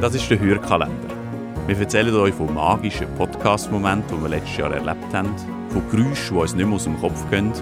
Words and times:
Das 0.00 0.14
ist 0.14 0.30
der 0.30 0.38
Hörkalender. 0.38 1.08
Wir 1.66 1.76
erzählen 1.76 2.14
euch 2.14 2.32
von 2.32 2.54
magischen 2.54 3.12
Podcast-Momenten, 3.16 4.16
die 4.16 4.22
wir 4.22 4.28
letztes 4.28 4.56
Jahr 4.56 4.72
erlebt 4.72 5.12
haben, 5.12 5.34
von 5.70 5.82
Geräuschen, 5.90 6.36
die 6.36 6.40
uns 6.40 6.54
nicht 6.54 6.66
mehr 6.66 6.76
aus 6.76 6.84
dem 6.84 6.96
Kopf 7.00 7.28
gehen 7.30 7.52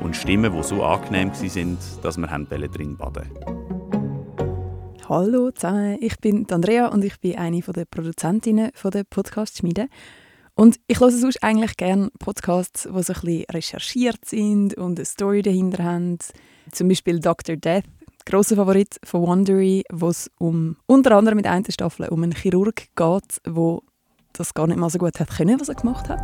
und 0.00 0.14
Stimmen, 0.14 0.52
die 0.52 0.62
so 0.62 0.84
angenehm 0.84 1.32
waren, 1.32 1.78
dass 2.00 2.16
wir 2.16 2.68
drin 2.68 2.96
baden 2.96 3.28
Hallo 5.08 5.50
zusammen, 5.50 5.98
ich 6.00 6.16
bin 6.20 6.46
Andrea 6.48 6.86
und 6.86 7.04
ich 7.04 7.18
bin 7.18 7.34
eine 7.38 7.60
der 7.60 7.86
Produzentinnen 7.86 8.70
der 8.84 9.04
Podcast-Schmiede. 9.04 9.88
Und 10.54 10.78
ich 10.86 11.00
höre 11.00 11.10
sonst 11.10 11.42
eigentlich 11.42 11.76
gerne 11.76 12.10
Podcasts, 12.20 12.84
die 12.84 12.88
so 12.88 13.12
ein 13.12 13.20
bisschen 13.20 13.44
recherchiert 13.50 14.24
sind 14.24 14.74
und 14.74 15.00
eine 15.00 15.04
Story 15.04 15.42
dahinter 15.42 15.82
haben. 15.82 16.18
Zum 16.70 16.86
Beispiel 16.86 17.18
Dr. 17.18 17.56
Death, 17.56 17.82
grosser 18.26 18.56
Favorit 18.56 18.98
von 19.04 19.22
Wondery, 19.22 19.84
wo 19.92 20.08
es 20.08 20.30
um, 20.38 20.76
unter 20.86 21.16
anderem 21.16 21.36
mit 21.36 21.46
einer 21.46 21.64
Staffel 21.70 22.08
um 22.08 22.22
einen 22.22 22.32
Chirurg 22.32 22.76
geht, 22.96 23.40
der 23.46 23.78
das 24.32 24.54
gar 24.54 24.66
nicht 24.66 24.78
mal 24.78 24.90
so 24.90 24.98
gut 24.98 25.20
hat 25.20 25.30
können, 25.30 25.60
was 25.60 25.68
er 25.68 25.74
gemacht 25.76 26.08
hat. 26.08 26.20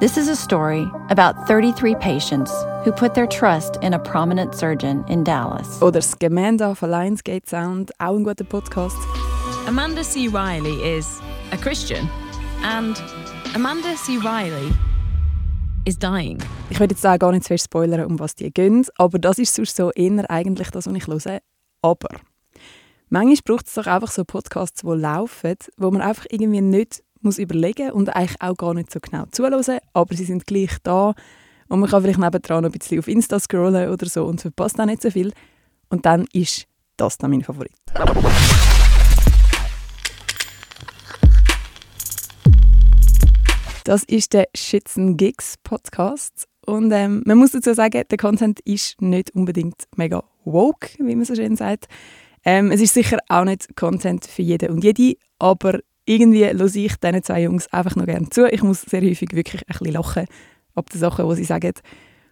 This 0.00 0.16
is 0.16 0.28
a 0.28 0.34
story 0.34 0.86
about 1.08 1.46
33 1.46 1.94
patients 1.94 2.50
who 2.84 2.90
put 2.90 3.14
their 3.14 3.28
trust 3.28 3.76
in 3.80 3.94
a 3.94 3.98
prominent 3.98 4.54
surgeon 4.54 5.04
in 5.08 5.24
Dallas. 5.24 5.80
Oder 5.80 5.92
das 5.92 6.18
Gemenda 6.18 6.74
von 6.74 6.90
Lionsgate 6.90 7.48
Sound, 7.48 7.92
auch 8.00 8.16
ein 8.16 8.24
guter 8.24 8.44
Podcast. 8.44 8.96
Amanda 9.66 10.02
C. 10.02 10.28
Riley 10.28 10.82
is 10.82 11.20
a 11.52 11.56
Christian 11.56 12.08
and 12.62 13.00
Amanda 13.54 13.94
C. 13.96 14.18
Riley 14.18 14.72
is 15.84 15.98
dying. 15.98 16.38
Ich 16.70 16.80
will 16.80 16.88
jetzt 16.90 17.06
auch 17.06 17.18
gar 17.18 17.32
nicht 17.32 17.44
zu 17.44 17.48
fest 17.48 17.66
spoilern, 17.66 18.06
um 18.06 18.18
was 18.18 18.34
die 18.34 18.50
gehen, 18.50 18.86
aber 18.96 19.18
das 19.18 19.38
ist 19.38 19.54
sonst 19.54 19.76
so 19.76 19.90
eher 19.92 20.30
eigentlich 20.30 20.70
das, 20.70 20.86
was 20.86 20.94
ich 20.94 21.06
höre. 21.06 21.40
Aber 21.82 22.08
manchmal 23.08 23.36
braucht 23.44 23.66
es 23.66 23.74
doch 23.74 23.86
einfach 23.86 24.10
so 24.10 24.24
Podcasts, 24.24 24.82
die 24.82 24.86
laufen, 24.88 25.56
wo 25.76 25.90
man 25.90 26.00
einfach 26.00 26.26
irgendwie 26.30 26.60
nicht 26.60 27.02
muss 27.20 27.38
überlegen 27.38 27.90
und 27.92 28.14
eigentlich 28.14 28.40
auch 28.40 28.56
gar 28.56 28.74
nicht 28.74 28.90
so 28.90 29.00
genau 29.00 29.24
zuhören, 29.30 29.78
aber 29.92 30.14
sie 30.14 30.24
sind 30.24 30.46
gleich 30.46 30.76
da 30.82 31.14
und 31.68 31.80
man 31.80 31.88
kann 31.88 32.02
vielleicht 32.02 32.18
nebendran 32.18 32.62
noch 32.62 32.70
ein 32.70 32.78
bisschen 32.78 32.98
auf 32.98 33.08
Insta 33.08 33.40
scrollen 33.40 33.90
oder 33.90 34.06
so 34.06 34.24
und 34.24 34.40
verpasst 34.40 34.78
auch 34.78 34.84
nicht 34.84 35.02
so 35.02 35.10
viel. 35.10 35.32
Und 35.88 36.04
dann 36.04 36.26
ist 36.32 36.66
das 36.96 37.18
dann 37.18 37.30
mein 37.30 37.42
Favorit. 37.42 37.72
Das 43.84 44.02
ist 44.02 44.32
der 44.32 44.48
Schützen 44.56 45.18
Gigs 45.18 45.56
Podcast. 45.62 46.48
Und 46.64 46.90
ähm, 46.90 47.22
man 47.26 47.36
muss 47.36 47.52
dazu 47.52 47.74
sagen, 47.74 48.02
der 48.10 48.16
Content 48.16 48.60
ist 48.60 49.02
nicht 49.02 49.32
unbedingt 49.32 49.84
mega 49.94 50.24
woke, 50.46 50.88
wie 51.00 51.14
man 51.14 51.26
so 51.26 51.34
schön 51.34 51.54
sagt. 51.54 51.88
Ähm, 52.46 52.70
es 52.70 52.80
ist 52.80 52.94
sicher 52.94 53.18
auch 53.28 53.44
nicht 53.44 53.76
Content 53.76 54.24
für 54.24 54.40
jeden 54.40 54.70
und 54.70 54.82
jede, 54.82 55.18
aber 55.38 55.80
irgendwie 56.06 56.46
höre 56.46 56.64
ich 56.74 56.96
diesen 56.96 57.22
zwei 57.22 57.42
Jungs 57.42 57.70
einfach 57.74 57.94
noch 57.94 58.06
gerne 58.06 58.30
zu. 58.30 58.50
Ich 58.50 58.62
muss 58.62 58.80
sehr 58.80 59.02
häufig 59.02 59.28
wirklich 59.32 59.60
ein 59.68 59.78
bisschen 59.78 59.92
lachen 59.92 60.26
ab 60.74 60.88
den 60.88 61.00
Sachen, 61.00 61.28
die 61.28 61.36
sie 61.36 61.44
sagen. 61.44 61.74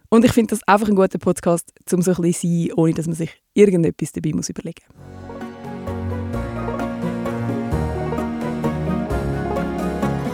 Und 0.09 0.25
ich 0.25 0.31
finde 0.31 0.55
das 0.55 0.67
einfach 0.67 0.89
ein 0.89 0.95
guter 0.95 1.19
Podcast, 1.19 1.71
um 1.91 2.01
so 2.01 2.13
ein 2.13 2.21
bisschen 2.23 2.33
zu 2.33 2.67
sein, 2.67 2.77
ohne 2.77 2.93
dass 2.95 3.05
man 3.05 3.15
sich 3.15 3.29
irgendetwas 3.53 4.11
dabei 4.11 4.31
muss 4.33 4.49
überlegen 4.49 4.85
muss. 4.87 5.22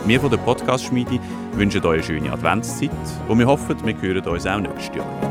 Wir 0.09 0.19
von 0.19 0.31
der 0.31 0.37
Podcast-Schmiede 0.37 1.19
wünschen 1.53 1.85
euch 1.85 1.93
eine 1.93 2.03
schöne 2.03 2.31
Adventszeit 2.31 2.89
und 3.27 3.37
wir 3.37 3.45
hoffen, 3.45 3.75
wir 3.85 4.01
hören 4.01 4.25
uns 4.25 4.47
auch 4.47 4.59
nächstes 4.59 4.95
Jahr. 4.95 5.28